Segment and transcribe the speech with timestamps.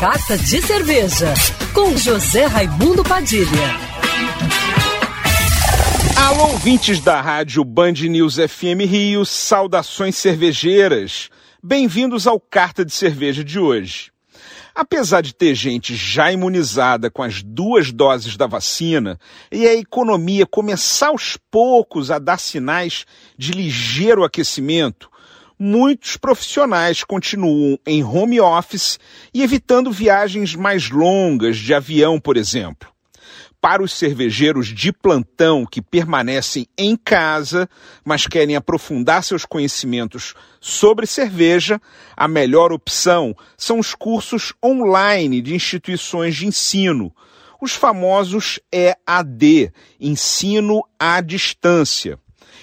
[0.00, 1.34] Carta de Cerveja,
[1.74, 3.44] com José Raimundo Padilha.
[6.16, 11.28] Alô, ouvintes da rádio Band News FM Rio, saudações cervejeiras.
[11.62, 14.10] Bem-vindos ao Carta de Cerveja de hoje.
[14.74, 19.20] Apesar de ter gente já imunizada com as duas doses da vacina
[19.52, 23.04] e a economia começar aos poucos a dar sinais
[23.36, 25.10] de ligeiro aquecimento,
[25.60, 28.98] muitos profissionais continuam em home office
[29.34, 32.88] e evitando viagens mais longas de avião, por exemplo.
[33.60, 37.68] Para os cervejeiros de plantão que permanecem em casa,
[38.02, 41.78] mas querem aprofundar seus conhecimentos sobre cerveja,
[42.16, 47.14] a melhor opção são os cursos online de instituições de ensino,
[47.60, 49.70] os famosos EAD,
[50.00, 52.18] Ensino à Distância.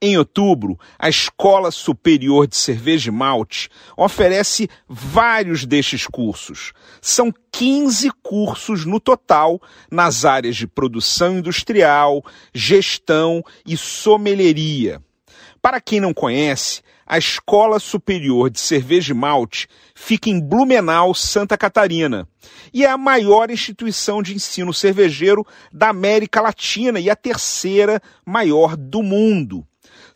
[0.00, 6.72] Em outubro, a Escola Superior de Cerveja e Malte oferece vários destes cursos.
[7.00, 9.60] São 15 cursos no total
[9.90, 15.02] nas áreas de produção industrial, gestão e sommelieria.
[15.60, 21.56] Para quem não conhece, a Escola Superior de Cerveja e Malte fica em Blumenau, Santa
[21.56, 22.28] Catarina,
[22.72, 28.76] e é a maior instituição de ensino cervejeiro da América Latina e a terceira maior
[28.76, 29.66] do mundo